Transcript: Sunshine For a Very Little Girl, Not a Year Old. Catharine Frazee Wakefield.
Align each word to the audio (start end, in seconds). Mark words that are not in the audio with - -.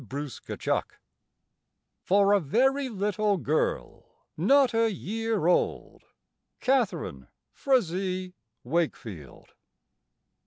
Sunshine 0.45 0.81
For 2.01 2.33
a 2.33 2.39
Very 2.39 2.89
Little 2.89 3.37
Girl, 3.37 4.25
Not 4.35 4.73
a 4.73 4.91
Year 4.91 5.45
Old. 5.45 6.01
Catharine 6.59 7.27
Frazee 7.51 8.33
Wakefield. 8.63 9.49